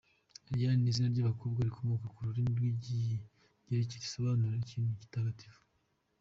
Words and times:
Ariane 0.51 0.79
ni 0.81 0.89
izina 0.91 1.07
ry’abakobwa 1.13 1.59
rikomoka 1.67 2.05
ku 2.13 2.19
rurimi 2.27 2.51
rw’Ikigereki 2.55 3.95
risobanura 4.03 4.55
“Ikintu 4.63 4.91
gitagatifu”. 5.01 5.61